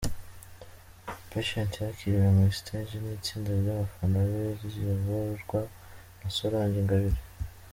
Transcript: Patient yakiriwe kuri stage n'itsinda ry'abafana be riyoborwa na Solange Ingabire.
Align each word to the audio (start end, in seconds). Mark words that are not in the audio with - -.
Patient 1.29 1.71
yakiriwe 1.85 2.27
kuri 2.37 2.57
stage 2.59 2.95
n'itsinda 3.01 3.51
ry'abafana 3.61 4.17
be 4.29 4.43
riyoborwa 4.73 5.59
na 6.19 6.27
Solange 6.37 6.77
Ingabire. 6.81 7.21